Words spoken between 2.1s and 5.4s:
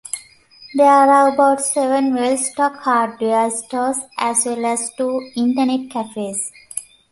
well-stocked hardware stores, as well as two